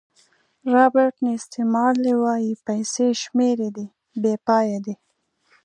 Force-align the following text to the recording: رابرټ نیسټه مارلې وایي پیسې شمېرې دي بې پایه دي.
رابرټ 0.73 1.15
نیسټه 1.25 1.61
مارلې 1.75 2.13
وایي 2.23 2.53
پیسې 2.67 3.07
شمېرې 3.21 3.69
دي 3.75 3.85
بې 4.21 4.33
پایه 4.47 4.79
دي. 4.85 4.95